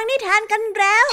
[0.00, 1.06] ฟังนิทานกันแล้ว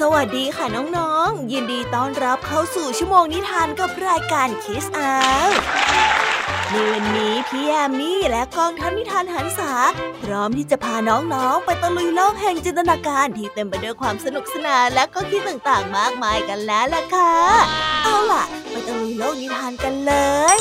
[0.00, 5.14] สวัสดีค่ะน้องๆ ยินดีต้อนรับเข้าสู่ชั่วโมงนิทานกับรายการคิสอา
[6.70, 9.72] ในวันนี้พี่แอมมี่และกองทัพนิทานหันษา
[10.22, 17.32] พร้อมที่จะพาน้องๆ ไปตะลุยโลกแห่งจินตนาการที่เต็มไปด้วยความสนุกสนานและก็คิดต่างๆ มากมายกันแล้วล่ะค่ะ
[18.04, 18.44] เอาล่ะ
[18.86, 20.14] ตะลุยโลกนิทานกันเล
[20.56, 20.58] ย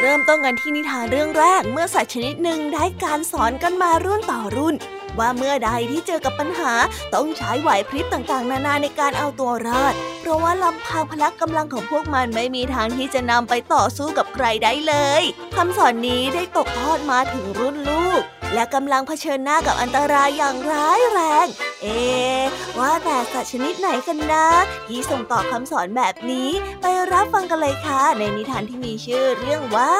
[0.00, 4.74] เริ่มต้นกันที่นิทานเรื่องแรกเมื่อสัตว์ชนิดหนึ่งได้การสอนกันมารุ่นต่อรุ่น
[5.18, 6.72] ว่าเมื่อใดที่เจอกับปัญหา
[7.14, 15.22] ต้องใช้ไหวพริบต่างๆ นานาในการเอาตัวรอด เพราะว่าลำพังพละกำลังของพวกมันไม่มีทางที่จะนำไปต่อสู้กับใครได้เลย
[15.56, 18.22] คำสอนนี้ได้ตกทอดมาถึงรุ่นลูก
[18.54, 21.46] และกำลังเผชิญหน้ากับอันตรายอย่างร้ายแรง
[21.82, 22.00] เอ๊
[22.78, 24.48] ว่าแต่สัตว์ชนิดไหนกันนะ
[24.88, 26.48] ที่ส่งต่อคำสอนแบบนี้
[26.80, 29.94] ไปรับฟังกันเลยค่ะ ในนิทานที่มีชื่อเรื่องว่า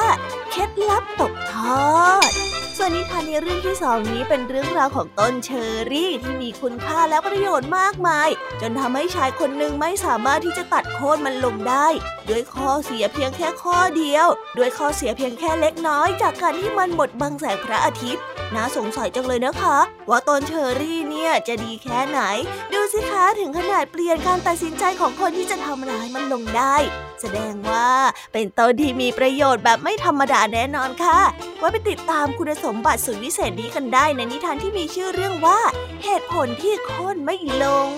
[0.51, 1.53] เคล็ดลับตกท
[1.87, 2.48] อด
[2.81, 8.29] ส่วนนิทานในเรื่องที่สองนี้เป็นเรื่องราวของต้นเชอรี่ที่มีคุณค่าและประโยชน์มากมาย
[8.61, 11.87] จนทำให้ชายคนหนึ่งไม่สามารถที่จะตัดโค่นมันลงได้
[12.29, 14.27] ด้วยข้อเสียเพียงแค่ข้อเดียว
[14.57, 18.23] ด้วยข้อเสียเพียงแค่เล็กน้อย จากการที่มันหมดบังแสงพระอาทิตย์
[18.55, 19.77] น่าสงสัยจังเลยนะคะ
[20.09, 22.19] ว่าต้นเชอรี่เนี่ยจะดีแค่ไหน
[22.73, 26.75] ดูสิคะถึงขนาดเปลี่ยนการตัดสินใจของคนที่จะทำร้ายมันลงได้
[27.21, 27.89] แสดงว่า
[28.33, 31.19] เป็นต้นที่มีประโยชน์แบบไม่ธรรมดาแน่นอนค่ะ
[31.57, 35.59] ไว้ไปติดตามคุณสมมบัติสุดวิเศษนี้กันได้ในนิทานที่มีชื่อเรื่องว่า
[36.03, 37.89] เหตุผลที่โค่นไม่ลง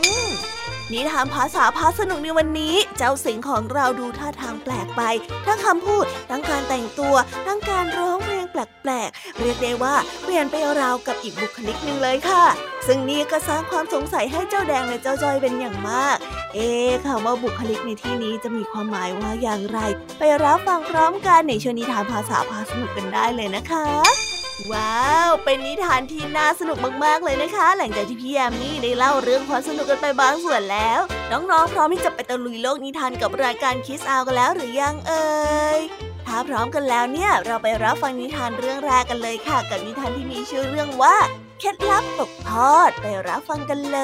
[0.93, 5.01] นิทานภาษาพาสนุกในวันนี้ เจ้าสิงของเราดูท่าทางแปลกไป
[5.45, 12.45] ทั้งคำพูด ทั้งการแต่งตัว ทั้งการร้องเพลงแปลกๆ เรียกได้ว่าเปลี่ยนไปราวกับอีกบุคลิกหนึ่งเลยค่ะ
[12.87, 16.17] ซึ่งนี่ก็สร้างความสงสัยให้เจ้าแดงและเจ้าจอยเป็นอย่างมาก
[16.55, 16.69] เอ๊
[17.05, 19.79] คำว่าบุคลิกในที่นี้จะมีความหมายว่าอย่างไร
[20.19, 24.30] ไปรับฟังพร้อมกันในช่วงนิทานภาษาพาสนุกกันได้เลยนะคะ
[24.71, 30.99] ว้าว เป็นนิทานที่น่าสนุกมากๆเลยนะคะ หลังจากที่พี่แอมมี่ได้เล่าเรื่องความสนุกกันไปบางส่วนแล้ว
[31.31, 35.29] น้องๆพร้อมที่จะไปตะลุยโลกนิทานกับรายการคิสอากันแล้วหรือยังเอ่
[35.77, 35.79] ย
[36.25, 41.15] ถ้าพร้อมกันแล้วเนี่ยเราไปรับฟังนิทานเรื่องแรกกันเลยค่ะ กับนิทานที่มีชื่อเรื่องว่า
[41.59, 43.99] เคล็ดลับตกทอดไปรับฟังกันเล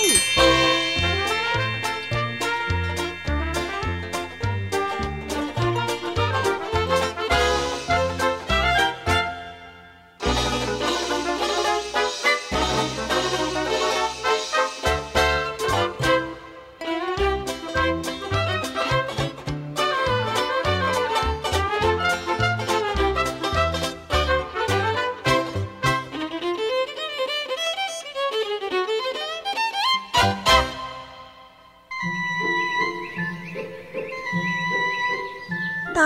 [0.00, 0.02] ย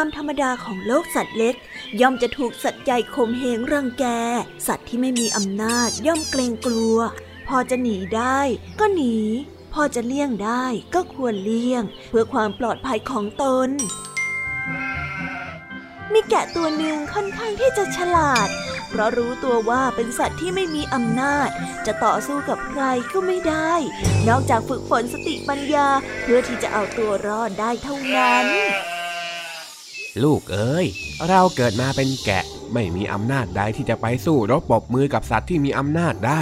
[0.01, 1.55] ามธรรมดาของโลกสัตว์เล็ก
[2.01, 4.05] ย่อมจะถูกสัตว์ใหญ่ข่มเหงรังแก
[4.67, 6.99] สัตว์ที่ไม่มีอำนาจย่อมเกรงกลัว
[7.49, 8.41] พอจะหนีได้
[8.81, 9.17] ก็หนี
[9.73, 13.69] พอจะเลี่ยงได้ก็ควรเลี่ยง เพื่อความปลอดภัยของตน
[16.13, 18.49] มีแกะตัวหนึ่งค่อนข้างที่จะฉลาด
[18.89, 21.49] เพราะรู้ตัวว่าเป็นสัตว์ที่ไม่มีอำนาจ
[21.87, 23.75] จะต่อสู้กับใครก็ไม่ได้
[24.29, 25.89] นอกจากฝึกฝนสติปัญญา
[26.23, 28.47] เพื่อที่จะเอาตัวรอดได้เท่านั้น
[30.25, 30.87] ลูกเอ๋ย
[31.29, 36.41] เราเกิดมาเป็นแกะ ไม่มีอำนาจใดที่จะไปสู้รบปบมือกับสัตว์ที่มีอำนาจได้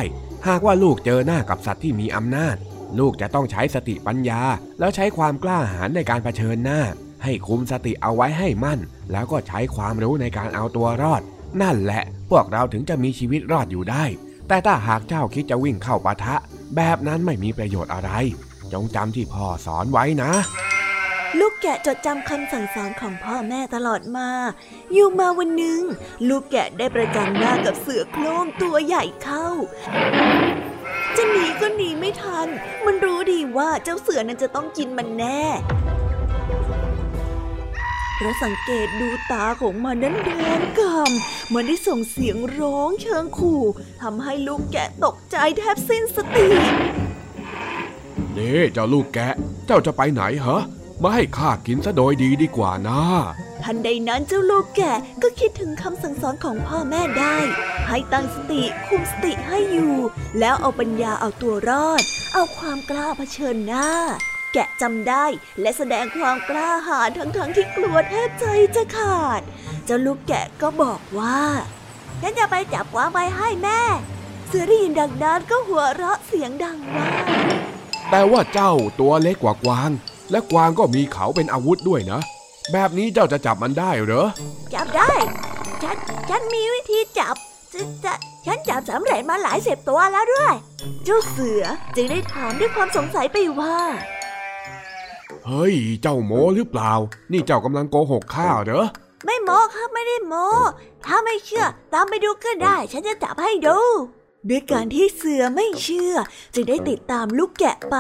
[0.49, 2.57] หากว่าลูกเจอหน้ากับสัตว์ที่มีอำนาจ
[2.99, 4.41] ลูกจะต้องใช้สติปัญญา
[4.79, 6.81] แล้วใช้ความกล้าหาญในการเผชิญหน้า
[7.25, 8.81] ให้คุมสติเอาไว้ให้มั่น
[9.13, 11.23] แล้วก็ใช้ความรู้ในการเอาตัวรอด
[11.63, 14.05] นั่นแหละ พวกเราถึงจะมีชีวิตรอดอยู่ได้
[14.49, 16.37] แต่ถ้าหากเจ้าคิดจะวิ่งเข้าปะทะ
[16.77, 18.11] แบบนั้นไม่มีประโยชน์อะไร
[18.73, 20.33] จงจำที่พ่อสอนไว้นะ
[21.63, 24.31] แกะจดจำคำสั่งสอนของพ่อแม่ตลอดมา
[24.93, 25.81] อยู่มาวันหนึ่ง
[26.29, 29.49] ลูกแกะได้ประจันหน้ากับเสือโคร่งตัวใหญ่เข้า
[31.17, 32.49] จะหนีก็หนีไม่ทัน
[32.85, 35.43] มันรู้ดีว่าเจ้าเสือนั้นจะต้องกินมันแน่
[38.17, 43.63] เพราสังเกตดูตาของมันนั้นแดงกำมันได้ส่งเสียงร้องเชิงขู่
[44.03, 46.47] ทำให้ลูกแกะตกใจแทบสิ้นสติ
[48.37, 49.35] นี่เจ้าลูกแกะ
[49.67, 50.59] เจ้าจะไปไหนเหรอ
[51.03, 53.01] มาให้ข้ากินซะโดยดีดีกว่านะ
[53.63, 57.37] ทันใดนั้นเจ้าลูกแกะก็คิดถึงคำสั่งสอนของพ่อแม่ได้
[57.89, 59.95] ให้ตั้งสติคุมสติให้อยู่
[60.39, 62.03] แล้วเอาปัญญาเอาตัวรอด
[62.35, 63.89] เอาความกล้าเผชิญหน้า
[64.53, 65.25] แกะจำได้
[65.61, 68.45] และแสดงความกล้าหาญทั้งๆทที่กลัวแทบใจ
[68.77, 69.41] จะขาด
[69.85, 71.41] เจ้าลูกแกะก็บอกว่า
[72.23, 73.83] ฉันจะไปจับกวางไปให้แม่
[74.47, 77.09] เสือได้ยินดังนั้นก็หัวเราะเสียงดังว่า
[78.11, 79.91] แต่ว่าเจ้าตัวเล็กกว่ากวาง
[80.31, 82.21] และกวางก็มีเขาเป็นอาวุธด้วยนะ
[82.73, 84.27] แบบนี้เจ้าจะจับมันได้เหรอ
[84.75, 85.13] จับได้
[85.83, 85.97] ฉัน
[86.31, 87.37] ฉันมีวิธีจับ
[87.75, 88.15] จะจะ
[88.47, 90.53] ฉันจับสำเร็จมาหลายสิบตัวแล้วด้วย
[91.05, 91.65] เจ้าเสือ
[91.97, 93.77] จึงได้ถามด้วยความสงสัยไปว่า
[95.47, 96.93] เฮ้ย เจ้าโมหรือเปล่า
[97.33, 98.87] นี่เจ้ากำลังโกหกข้าเหรอ
[99.25, 100.35] ไม่โมครับไม่ได้โม
[101.07, 103.79] ถ้าไม่เชื่อ ตามไปดูก็ได้ ฉันจะจับให้ดู
[104.49, 106.15] ด้วยการที่เสือไม่เชื่อ
[106.55, 107.97] จึงได้ติดตามลูกแกะไป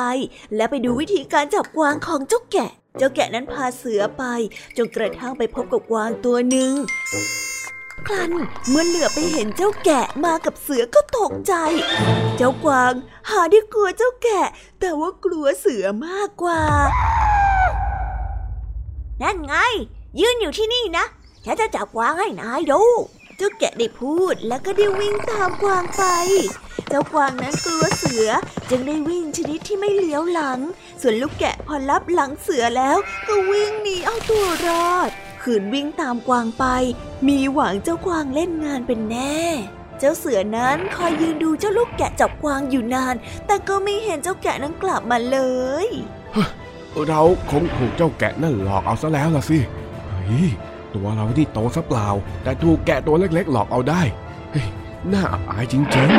[0.56, 4.25] และไปดูวิธีการจับกวางของเจ้าแกะ เจ้าแกะนั้นพาเสือไป
[4.76, 6.73] จนกระทั่งไปพบกับกวางตัวหนึ่ง
[8.06, 8.32] ครั้น
[8.69, 11.55] เมื่อเหลือไปเห็นเจ้าแกะมากับเสือก็ตกใจ
[12.37, 12.93] เจ้ากวาง
[13.31, 14.49] หาได้กลัวเจ้าแกะ
[14.81, 16.61] แต่ว่ากลัวเสือมากกว่า
[19.23, 19.55] นั่นไง
[20.20, 21.05] ยืนอยู่ที่นี่นะ
[21.44, 22.82] ฉันจะจับกวางให้นายดู
[23.40, 26.02] เจ้าแกะได้พูดแล้วก็ได้วิ่งตามกวางไป
[26.88, 28.29] เจ้ากวางนั้นกลัวเสือ
[28.70, 30.58] จึงได้วิ่งชนิดที่ไม่เลี้ยวหลัง
[31.00, 32.96] ส่วนลูกแกะพอรับหลังเสือแล้ว
[33.29, 35.11] ก็วิ่งหนีเอาตัวรอด
[35.43, 36.64] ขืนวิ่งตามกวางไป
[37.29, 39.38] มีหวังเจ้ากวางเล่นงานเป็นแน่
[39.99, 43.14] เจ้าเสือนั้นคอยยืนดูเจ้าลูกแกะจับกวางอยู่นาน
[43.46, 45.38] แต่ก็ไม่เห็นเจ้าแกะนั้นกลับมาเล
[45.87, 45.88] ย
[47.08, 49.58] เราคงถูกเจ้าแกะนั่นหลอกเอาซะแล้วล่ะสิ
[50.26, 50.50] เฮ้ย
[50.99, 52.09] ตัวเราที่โตซะเปล่า
[52.45, 54.03] แต่ถูกแกะตัวเล็กๆ หลอกเอาได้
[54.53, 54.67] เฮ้ย
[55.12, 56.19] น่าอับอายจริงๆ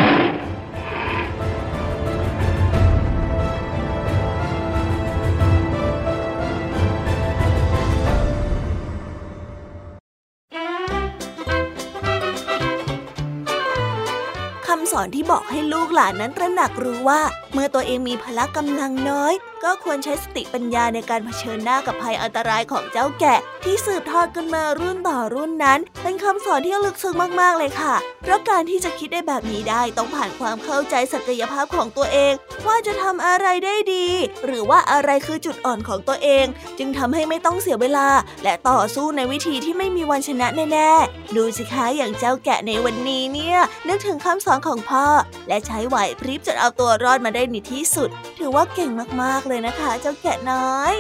[14.68, 17.22] คำสอนที่บอกให้ลูกหลานนั้นตระหนักรู้ว่า
[17.54, 19.34] เมื่อตัวเองมีพละกำลังน้อย
[19.64, 32.34] ก็ควรใช้สติปัญญาในการเผชิญหน้ากับภัยอันตรายของเจ้าแกะ ที่สืบทอดกันมารุ่นต่อรุ่นนั้น เป็นคำสอนที่ลึกซึ้งมากๆเลยค่ะ เพราะการที่จะคิดได้แบบนี้ได้ต้องผ่านความเข้าใจศักยภาพของตัวเอง
[32.68, 34.08] ว่าจะทำอะไรได้ดี
[34.46, 36.46] หรือว่าอะไรคือจุดอ่อนของตัวเอง
[36.78, 38.08] จึงทำให้ไม่ต้องเสียเวลา
[38.44, 45.06] และต่อสู้ในวิธีที่ไม่มีวันชนะแน่ๆดูสิคะอย่างเจ้าแกะในวันนี้เนี่ยนึกถึงคำสอนของพ่อ
[45.48, 48.10] และใช้ไหวพริบจนเอาตัวรอดมาได้ในที่สุด
[48.40, 48.92] ถือว่าเก่ง
[49.22, 50.96] มากๆเลยนะคะ เจ้าแกะน้อย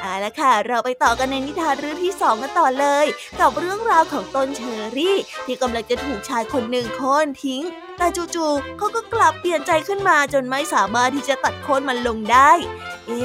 [0.00, 3.06] เอาละค่ะ เราไปต่อกันในนิทานเรื่องที่สองกันต่อเลย
[3.40, 7.62] กับเรื่องราวของต้นเชอรี่ ที่กำลังจะถูกชายคนหนึ่งโค่นทิ้ง
[7.98, 12.52] แต่จู่ๆเขาก็กลับเปลี่ยนใจขึ้นมาจนไม่สามารถที่จะตัดโค่นมันลงได้
[13.06, 13.22] เอ๊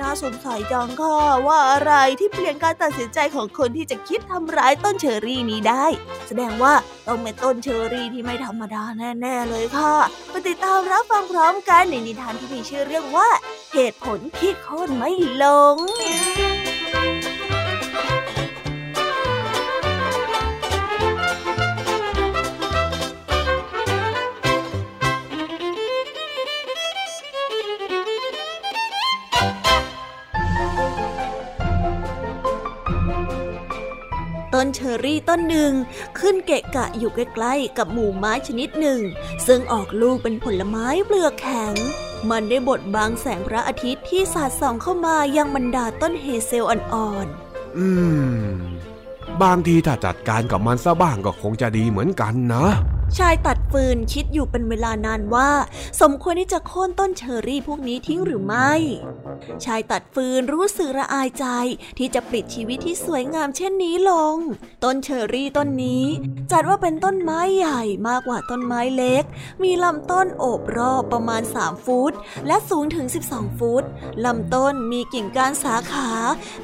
[0.00, 1.16] น่าสงสัยจังค่ะ
[1.46, 5.86] ว่าอะไรที่เปลี่ยนการตัดสินใจของคนที่จะคิดทำร้ายต้นเชอรี่นี้ได้
[6.28, 6.74] แสดงว่า
[7.06, 8.82] ต้องเป็นต้นเชอรี่ที่ไม่ธรรมดา
[9.20, 9.94] แน่ๆเลยค่ะ
[10.30, 13.28] ไปติดตามรับฟังพร้อมกันในนิทานที่มีชื่อเรื่องว่า
[13.74, 15.12] เหตุผลที่คนไม่
[15.42, 15.44] ล
[15.74, 15.76] ง
[34.74, 35.72] เชอรี่ต้นหนึ่ง
[36.18, 39.00] ขึ้นเกะกะอยู่ใกล้ๆกับหมู่ไม้ชนิดหนึ่ง
[39.46, 41.74] ซึ่งออกลูกเป็นผลไม้เปลือกแข็ง
[42.30, 47.26] มันได้บดบังแสงพระอาทิตย์ที่สาดส่องเข้ามายังบรรดาต้นเฮเซลอ่อน
[47.78, 47.88] อื
[48.44, 48.50] ม
[49.42, 55.50] บางทีถ้าจัดการกับมันซะบ้างก็คงจะดีเหมือนกันนะๆชายตัดฟืนคิดอยู่เป็นเวลานานว่า
[56.00, 58.72] สมควรที่จะโค่นต้นเชอรี่พวกนี้ทิ้งหรือไม่
[59.64, 61.46] ชายตัดฟืนรู้สึกระอายใจ
[61.98, 64.36] ที่จะปลิดชีวิตที่สวยงามเช่นนี้ลง
[64.84, 66.04] ต้นเชอรี่ต้นนี้
[66.52, 69.24] จัดว่าเป็นต้นไม้ใหญ่มากกว่าต้นไม้เล็ก
[69.62, 72.12] มีลำต้นโอบรอบประมาณ 3 ฟุต
[72.46, 73.84] และสูงถึง 12 ฟุต
[74.24, 76.10] ลำต้นมีกิ่งก้านสาขา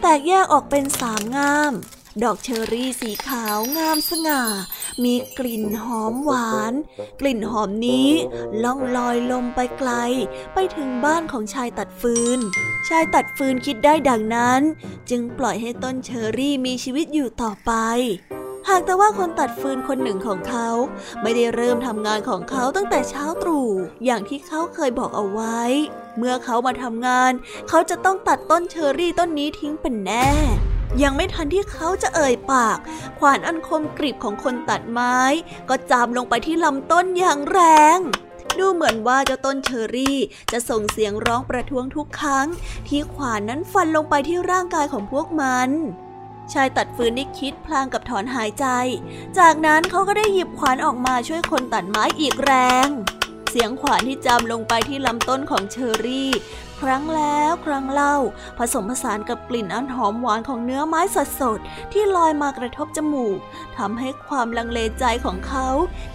[0.02, 1.74] แตกแยกออกเป็นสามง่าม
[2.24, 4.42] ดอกเชอรี่สีขาวงามสง่า
[5.04, 6.72] มีกลิ่นหอมหวาน
[7.20, 8.10] กลิ่นหอมนี้
[8.62, 9.92] ล่องลอยลมไปไกล
[10.54, 12.38] ไปถึงบ้านของชายตัดฟืน
[12.88, 14.60] ชายตัดฟืนคิดได้ดังนั้น
[15.10, 17.72] จึงปล่อยให้ต้นเชอรี่มีชีวิตอยู่ต่อไป
[18.68, 20.68] หากแต่ว่าคนตัดฟืนคนหนึ่งของเขา
[21.22, 23.68] ไม่ได้เริ่มทำงานของเขาตั้งแต่เช้าตรู่
[24.04, 25.60] อย่างที่เขาเคยบอกเอาไว้
[26.18, 27.32] เมื่อเขามาทำงาน
[27.68, 30.28] เขาจะต้องตัดต้นเชอรี่ต้นนี้ทิ้งเป็นแน่
[31.02, 32.78] ยังไม่ทันที่เขาจะเอ่ยปาก
[33.18, 35.18] ขวานอันคมกริบของคนตัดไม้
[35.68, 37.60] ก็จามลงไปที่ลำต้นอย่างแร
[37.96, 37.98] ง
[38.58, 40.18] ดูเหมือนว่าเจ้าต้นเชอรี่
[40.52, 42.46] จะส่งเสียงร้องประท้วงทุกครั้ง
[42.88, 45.70] ที่ขวานนั้นฟันลงไปที่ร่างกายของพวกมัน
[46.52, 48.66] ชายตัดฟืนได้คิดพลางกับถอนหายใจ
[49.38, 52.52] จากนั้นเขาก็ได้หยิบขวานออกมาช่วยคนตัดไม้อีกแร
[52.86, 52.88] ง
[53.50, 56.30] เสียงขวานที่จามลงไปที่ลำต้นของเชอรี่
[56.80, 58.16] ครั้งแล้วครั้งเล่า
[58.58, 61.00] ผสมผสานกับกลิ่นอันหอมหวานของเนื้อไม้
[61.40, 63.38] สดๆที่ลอยมากระทบจมูก
[63.76, 65.68] ทำให้ความลังเลใจของเขา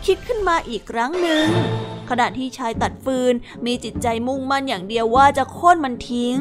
[0.06, 1.46] คิดขึ้นมาอีกครั้งหนึ่ง
[2.10, 3.34] ขณะที่ชายตัดฟืน
[3.66, 6.36] มีจิตใจมุ่งมั่นอย่างเดียวว่าจะโค่นมันทิ้ง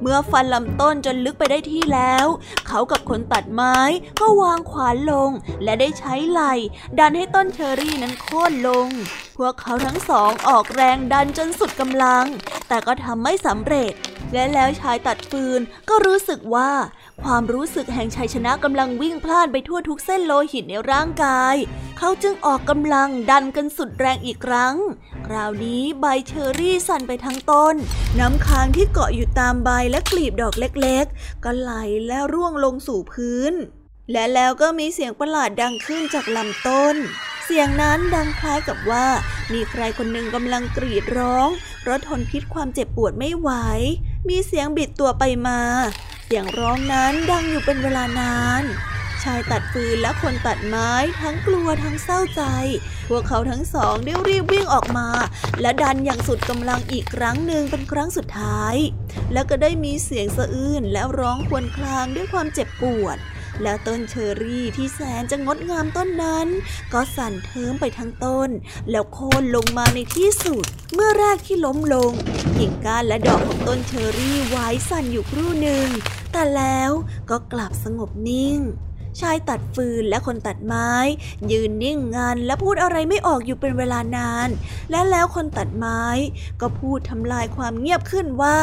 [0.00, 2.26] เมื่อฟันลำต้นจนลึกไปได้ที่แล้ว
[2.68, 3.78] เขากับคนตัดไม้
[4.20, 5.30] ก็วางขวานลง
[5.62, 6.54] และได้ใช้ไหล่
[6.98, 8.88] ดันให้ต้นเชอรี่นั้นโค่นลง
[9.36, 12.26] พวกเขาทั้งสองออกแรงดันจนสุดกำลัง
[12.68, 13.92] แต่ก็ทำไม่สำเร็จ
[14.32, 16.70] และแล้วชายตัดฟืนก็รู้สึกว่า
[17.22, 21.56] ความรู้สึกแห่งชัยชนะกำลังวิ่งพล่านไปทั่วทุกเส้นโลหิตในร่างกาย
[21.98, 24.76] เขาจึงออกกำลังดันกันสุดแรงอีกครั้ง
[25.26, 27.74] คราวนี้ใบเชอรี่สั่นไปทั้งต้น
[28.18, 31.72] น้ำค้างที่เกาะอยู่ตามใบและกลีบดอกเล็กๆ ก็ไหล
[32.06, 33.52] และร่วงลงสู่พื้น
[34.12, 36.96] และแล้วก็มีเสียงประหลาดดังขึ้นจากลำต้น
[37.44, 39.06] เสียงนั้นดังคล้ายกับว่า
[39.52, 41.48] มีใครคนหนึ่งกำลังกรีดร้อง
[41.80, 43.50] เพราะทนพิษความเจ็บปวดไม่ไหว
[44.28, 45.60] มีเสียงบิดตัวไปมา
[46.36, 48.64] สียงร้องนั้นดังอยู่เป็นเวลานาน
[49.22, 52.42] ชายตัดฟืนและคนตัดไม้ทั้งกลัวทั้งเศร้าใจ
[53.08, 55.08] พวกเขาทั้งสองได้รีบวิ่งออกมา
[55.60, 58.74] และดันอย่างสุดกำลังอีกครั้งหนึ่งเป็นครั้งสุดท้าย
[59.32, 63.18] แล้วก็ได้มีเสียงสะอื้นและร้องครวญครางด้วยความเจ็บปวด
[63.62, 66.48] แล้วต้นเชอรี่ที่แสนจะงดงามต้นนั้น
[66.92, 68.48] ก็สั่นเทิมไปทั้งต้น
[68.90, 70.64] แล้วโค่นลงมาในที่สุด
[70.94, 72.12] เมื่อแรกที่ล้มลง
[72.58, 75.88] กิ่งก้านและดอกของต้นเชอรี่ไว้สั่นอยู่ครู่หนึ่ง
[76.34, 76.92] แต่แล้ว
[77.30, 78.58] ก็กลับสงบนิ่ง
[79.20, 80.90] ชายตัดฟืนและคนตัดไม้
[81.52, 84.48] ยืนนิ่งงันและพูดอะไรไม่ออกอยู่เป็นเวลานาน
[84.90, 86.02] และแล้วคนตัดไม้
[86.60, 88.58] ก็พูดทำลายความเงียบขึ้นว่า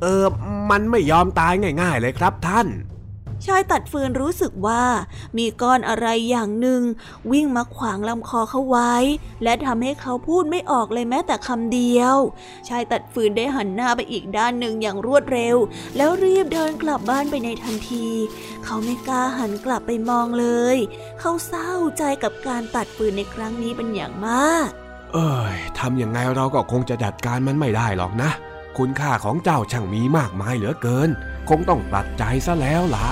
[0.00, 0.24] เออ
[0.70, 1.52] มันไม่ยอมตาย
[1.82, 2.66] ง่าย ๆ เลยครับท่าน
[3.46, 4.84] ชายตัดฟืนรู้สึกว่า
[5.38, 6.82] มีก้อนอะไรอย่างหนึ่ง
[7.32, 8.94] วิ่งมาขวางลำคอเขาไว้
[9.42, 12.16] และทำให้เขาพูดไม่ออกเลยแม้แต่คำเดียว
[12.68, 15.56] ชายตัดฟืนได้หันหน้าไปอีกด้านหนึ่งอย่างรวดเร็ว
[15.96, 18.06] แล้วรีบเดินกลับบ้านไปในทันที
[18.64, 20.76] เขาไม่กล้าหันกลับไปมองเลย
[21.20, 24.68] เขาเศร้าใจกับการตัดฟืนในครั้งนี้เป็นอย่างมาก
[25.12, 28.30] เอ้ยทำยังไงเราก็คงจะจัดการมันไม่ได้หรอกนะ
[28.78, 31.10] คุณค่าของเจ้าช่างมีมากมายเหลือเกิน
[31.48, 33.08] คงต้องตัดใจซะแล้วล่ะ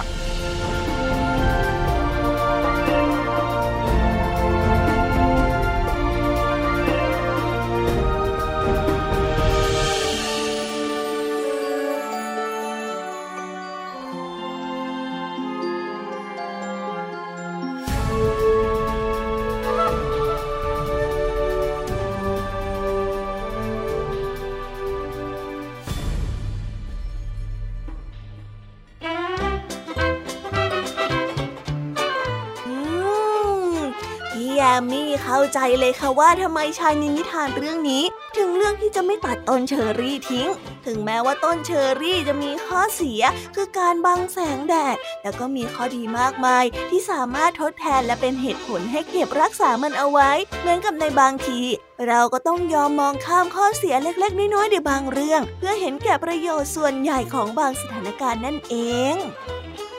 [35.78, 38.02] เข้าใจเลยค่ะว่าทำไมชายในนิทานเรื่องนี้
[38.37, 40.49] ถึงเรื่องที่จะไม่ตัดต้นเชอรี่ทิ้ง
[40.87, 43.23] ถึงแม้ว่าต้นเชอรี่จะมีข้อเสีย
[43.54, 50.30] คือการบังแสงแดด แต่ก็มีข้อดีมากมาย ที่สามารถทดแทนและเป็นเหตุผลให้เก็บรักษามันเอาไว้
[50.61, 51.61] เหมือนกับในบางที
[52.06, 58.75] เราก็ต้องยอมมองข้ามข้อเสียเล็กๆ น้อยๆในบางเรื่อง เพื่อเห็นแก่ประโยชน์ส่วนใหญ่ของบางสถานการณ์นั่นเอ
[59.12, 59.14] ง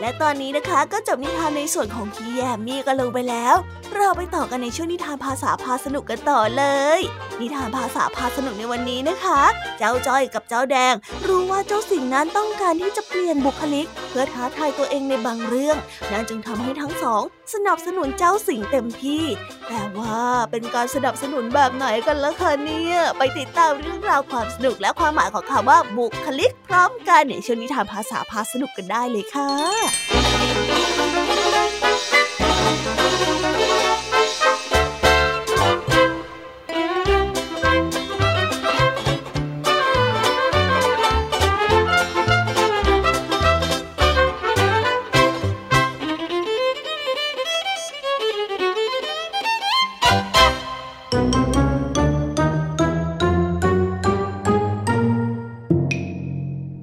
[0.02, 3.56] และตอนนี้นะคะก็จบนิทานในส่วนของพี่แยมมี่กันลงไปแล้ว
[3.96, 6.64] เราไปต่อกันในช่วงนิทานภาษาพาสนุกกันต่อเล
[6.98, 7.00] ย
[7.42, 9.42] นิทานภาษาพาสนุกในวันนี้นะคะ
[9.78, 10.94] เจ้าจ้อยกับเจ้าแดง
[11.28, 15.78] รู้ว่าเจ้าสิงนั้นต้องการที่จะเปลี่ยนบุคลิก เพื่อท้าทายตัวเองในบางเรื่อง
[16.12, 17.22] นั่นจึงทำให้ทั้งสอง
[17.54, 19.24] สนับสนุนเจ้าสิงเต็มที่
[19.68, 29.89] แต่ว่าเป็นการสนับสนุนแบบไหนกันล่ะคะเนี่ยไปติดตามเรื่องราวความสนุกและความหมายของคำว่าบุคลิก พร้อมกันในช่วงนิทานภาษาพาสนุกกันได้เลยค่ะ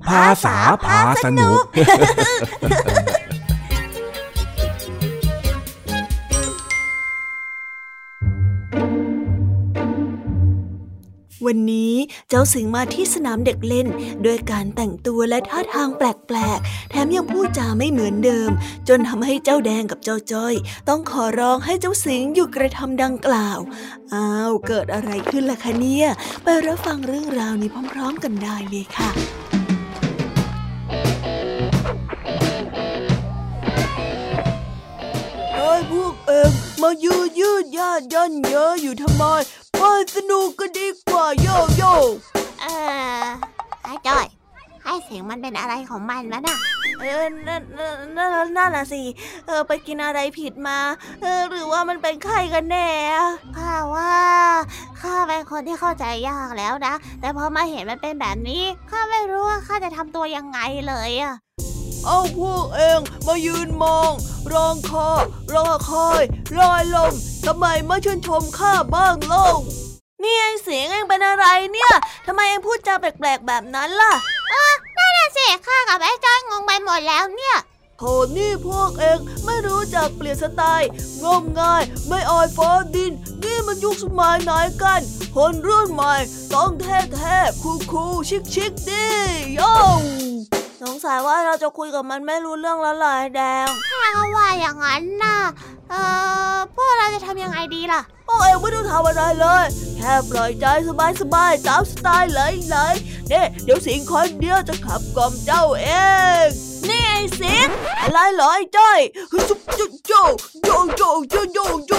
[0.06, 1.62] ภาษาพาสนุก
[12.38, 13.88] จ้าสิงมาที่สนามเด็กเล่น
[14.26, 18.50] ด้วยการแต่งตัวและท่าทางแปลกๆ แถมยังพูดจาไม่เหมือนเดิม
[18.88, 20.54] จนทำให้เจ้าแดงกับเจ้าจ้อย
[20.88, 23.58] ต้องขอร้องให้เจ้าสิงหยุดกระทำดังกล่าว
[24.14, 26.08] อ้าวเกิดอะไรขึ้นล่ะคะเนี่ย
[26.44, 29.10] ไปรับฟังเรื่องราวนี้พร้อม ๆ กันได้เลยค่ะ
[35.54, 36.50] เฮ้ยพวกเอง
[36.82, 39.24] มายืดยืดยาดยันเยอะอยู่ทำไม
[39.98, 41.94] ไปสนุกกันดีกว่า โยโย่
[42.62, 42.66] เอ
[43.22, 43.24] อ
[43.86, 44.26] อาจ้อย
[44.84, 46.58] ไอ้เสียงมันเป็นอะไรของมันวะน่ะ
[47.00, 47.90] เออนั่นนั่
[48.26, 49.02] นนั่นน่ะสิ
[49.46, 50.78] เออ ไปกินอะไรผิดมา
[51.22, 52.88] เออ หรือว่ามันเป็นไข้กันแน่
[53.56, 54.14] ข้าว่า
[55.00, 61.34] ข้าเป็นคนที่เข้าใจยากแล้วนะ แต่พอมาเห็นมันเป็นแบบนี้ ข้าไม่รู้ว่าข้าจะทำตัวยังไงเลยอะ
[62.06, 64.12] เอาพวกเองมายืนมอง
[64.52, 65.08] ร้องคอ
[65.54, 66.22] รอคอย
[66.58, 67.12] ลอยลม
[67.46, 69.46] ทำไมไม่ชื่นชมข้าบ้างเล่า
[70.26, 71.92] นี่ไอเสียงเองเป็นอะไรเนี่ย
[72.26, 74.12] ทำไมเองพูดจาแปลกๆแบบนั้นล่ะ
[74.52, 74.66] อะ
[74.96, 77.56] นั่นแหละสิข้ากับไอ้จ้อยงงไปหมดแล้วเนี่ย
[77.98, 78.04] โท
[78.36, 80.88] นี่พวกเองไม่รู้จักเปลี่ยนสไตล์
[81.24, 84.52] งมง่าย ไม่ออยฟ้าดิน นี่มันยุคสมัยไหน
[84.82, 85.00] กัน
[85.36, 86.14] คนรุ่นใหม่
[86.54, 89.06] ต้องเท่ๆคูลๆชิคๆดิ
[89.54, 89.72] โย่
[90.82, 95.38] สงสัยว่าเราจะคุยกับมันไม่รู้เรื่องแล้วลายแดงถ้าว่าอย่างนั้นน่ะ
[95.90, 96.00] เอ่
[96.54, 99.64] อพวกเราจะทำยังไงดีล่ะ พวกเองไม่ต้องทำอะไรเลย
[99.96, 100.66] แค่ปล่อยใจ
[101.20, 102.94] สบายๆตามสไตล์เลยเลย
[103.28, 105.88] เนี่ยเดี๋ยวสิงคนเดียวจะขับกล่อมเจ้าเอ
[106.44, 106.46] ง
[106.88, 107.68] นี่ไอ้สิง
[108.00, 109.00] อะไรเหรอไอ้จ้อย
[109.48, 110.12] จุ๊บจุ๊บโจ
[110.64, 111.92] โจโจโจโจโจ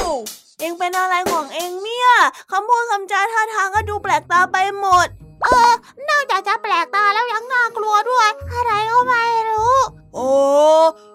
[0.59, 2.09] เองเป็นอะไรของเองเนี่ย
[2.51, 5.07] คำพูดคำจาท่าทางก็ดูแปลกตาไปหมด
[5.43, 5.71] เออ
[6.09, 9.75] นอกจากจะแปลกตาแล้วยังน่ากลัวด้วย อะไรก็ไม่รู้
[10.17, 10.29] อ้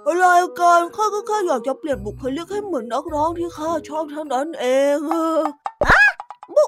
[0.07, 0.27] อะไร
[0.59, 6.03] กันข้าก็แค่อยากจะเปลี่ยนบุคลิกให้เหมือนนักร้องที่ข้าชอบเท่านั้นเองฮะ
[6.55, 6.65] บุ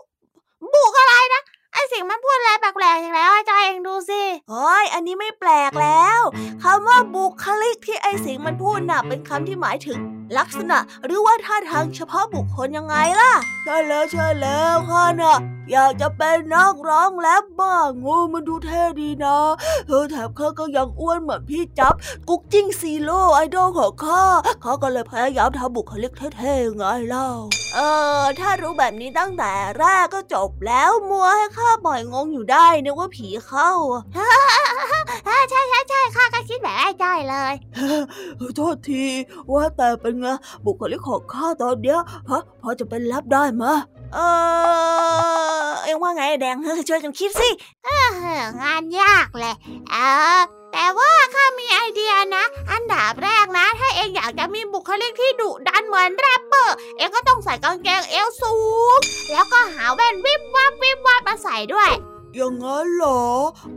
[0.73, 6.21] บุกอะไรนะไอสิ่งมันพูดอะไรแปลกๆอย่างแล้วอาจารย์เองดูสิเฮ้ยอันนี้ไม่แปลกแล้ว
[6.63, 9.99] คำว่าบุคลิกที่ไอสิ่งมันพูดน่ะเป็นคำที่หมายถึง
[10.39, 13.33] ลักษณะหรือว่าท่าทางเฉพาะบุคคลยังไงล่ะ
[13.65, 15.39] ใช่แล้วใช่แล้วข้าน่ะ
[15.73, 19.39] อยากจะเป็นนักร้องแรปบ้างงูมันดูเท่ดีนะ
[19.87, 21.95] เธอแถมข้าก็ยังอ้วนเหมือนพี่จับ
[22.29, 24.25] กุ๊กจิ้งซีโร่ไอดอลของข้า
[24.63, 27.29] เขาก็เลยพยายามทำบุคลิกเท่ๆไงเล่า
[27.75, 27.79] เอ
[28.21, 33.71] อ ถ้ารู้แบบนี้ตั้งแต่แรกก็จบแล้วมัวให้ข้าบ่อยงงอยู่ได้นึกว่าผีเข้า
[35.25, 37.55] ใช่ใช่ใช่ข้าก็คิดแบบไอ้ใจเลย
[38.57, 39.05] โทษที
[39.53, 40.29] ว่าแต่เป็นไง
[40.65, 41.99] บุคลิกของข้าตอนเนี้ย
[42.31, 43.75] ฮะพอจะเป็นรับได้มะ
[44.15, 44.19] เอ
[45.69, 46.57] อเอ็งว่าไงแดง
[46.89, 47.51] ช่วยกันคิดสิ
[48.63, 49.55] งานยากเลย
[49.91, 49.97] เอ
[50.39, 50.43] อ
[50.73, 58.57] แต่ว่าข้ามีไอเดียนะ อันดับแรกนะ ถ้าเองอยากจะมีบุคลิกที่ดุดันเหมือนแรปเปอร์ เอ็งก็ต้องใส่กางเกงเอวสู
[58.97, 58.99] ง
[59.33, 61.91] แล้วก็หาแว่นวิบวับวิบวับมาใส่ด้วย
[62.35, 63.25] อย่างนั้นเหรอ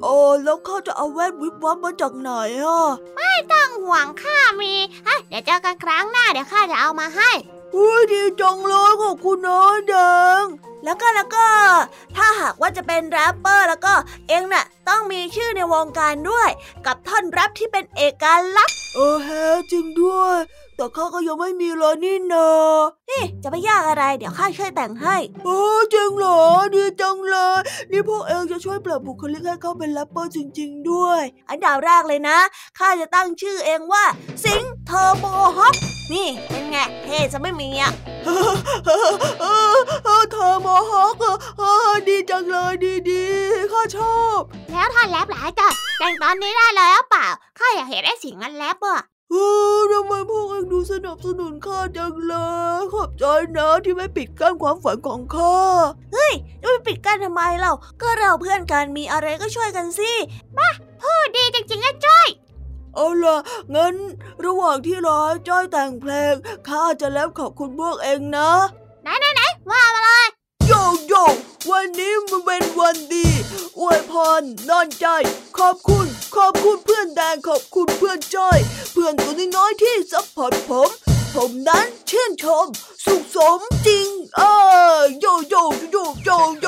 [0.04, 2.32] เออ แล้วข้าจะเอาแว่นวิบวับมาจากไหน
[2.64, 2.82] อะ
[3.16, 4.74] ไม่ต้องห่วงข้ามี
[5.08, 7.32] ฮะเดี๋ยวเจอกันครั้งหน้าเดี๋ยวข้าจะเอามาให้
[7.76, 9.94] อุ้ยดีจังเลยขอบคุณนะแด
[10.42, 10.44] ง
[10.88, 11.48] แล้วก็แล้วก็
[12.16, 13.94] ถ้าหากว่าจะเป็นแรปเปอร์แล้วก็
[14.28, 16.50] เอ็งน่ะต้องมีชื่อในวงการด้วย
[16.86, 18.24] กับท่อนแรปที่เป็นเอก
[18.58, 19.30] ลักษณ์เออแฮะ
[19.72, 20.38] จริงด้วย
[20.76, 22.50] แต่ข้าก็ยังไม่มีเลยนี่นา
[23.10, 25.60] นี่จะไม่ยากอะไร เดี๋ยวข้าช่วยแต่งให้โอ้
[25.94, 26.40] จริงเหรอ
[26.76, 27.58] ดีจังเลย
[27.92, 32.38] นี่พวกเอ็งจะช่วยปรับบุคลิกให้เขาเป็นแรปเปอร์จริง ๆ ด้วย อันดับแรกเลยนะ
[32.78, 34.04] ข้าจะตั้งชื่อเอ็งว่า
[34.44, 35.26] สิงห์เทอร์โบ
[35.58, 37.92] ฮอป นี่เป็นไงเท่จะไม่มีอะ
[40.32, 41.24] เทอร์โบฮอป
[42.08, 43.24] ดีจังเลยดีดี
[43.72, 44.40] ข้าชอบ
[44.72, 47.26] แล้วท่านแรปหลายจ้ะแต่งตอนนี้ได้แล้วเปล่า
[47.60, 49.00] ข้าอยากเห็นไอ้สิงนั้นแรปอะ
[49.32, 49.36] เอ
[49.78, 52.34] อทำไมพวกเองดูสนับสนุนข้าจังเล
[52.80, 53.24] ยขอบใจ
[53.58, 55.58] นะที่ไม่ปิดกั้นความฝันของข้า
[56.14, 60.12] เฮ้ยจะไปปิดกั้นทำไมเรา ก็เราเพื่อนกันมีอะไรก็ช่วยกันสิ
[60.58, 60.70] มา
[61.02, 62.28] พูดดีจริงๆนะจ้อย
[63.00, 63.38] เอาล่ะ
[63.76, 63.96] งั้น
[64.46, 66.34] ระหว่างที่รอจ้อยแต่งเพลง
[66.68, 68.52] ข้าจะแล้วขอบคุณพวกเองนะ
[69.04, 70.28] ไหนไหนไหนว่ามาเลย
[70.68, 70.72] โย
[71.08, 71.24] โย่
[71.70, 73.28] วันนี้มันเป็นวันดี
[73.80, 75.06] อวยพรนอนใจ
[75.58, 76.06] ขอบคุณ
[76.36, 78.58] ขอบคุณเพื่อนแดงขอบคุณเพื่อนจ้อย
[78.94, 80.90] เพื่อนตัวน้อยที่ support ผม
[81.36, 82.66] ผมนั้นชื่นชม
[83.06, 84.08] สุขสมจริง
[84.38, 84.42] เอ
[84.96, 86.68] อโยโย่โยโย่โย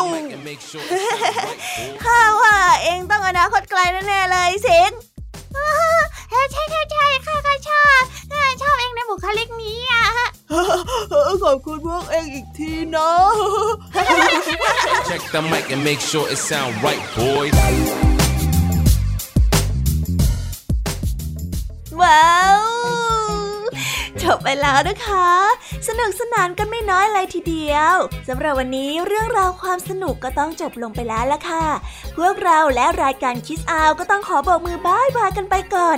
[2.03, 4.91] ข้าว่าเอ็งต้องอนาคตไกลแน่เลยเสียง
[6.29, 8.01] ใช่ใช่ใช่ข้าก็ชอบ
[8.61, 10.05] ชอบเองในบุคลิกนี้อะ
[11.43, 13.11] ขอบคุณพวกเองอีกทีนะ
[15.07, 17.53] Check the mic and make sure it sound right boys
[22.01, 22.63] ว้าว
[24.21, 25.29] จบไปแล้วนะคะ
[25.87, 27.95] สนุกสนานกันไม่น้อยเลยทีเดียว
[28.27, 31.65] สำหรับวันนี้เรื่องราวความสนุกก็ต้องจบลงไปแล้วละค่ะ
[32.17, 35.97] พวกเราและรายการคิสอาวก็ต้องขอบอกมือบายบายกันไปก่อน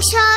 [0.00, 0.29] Şamşa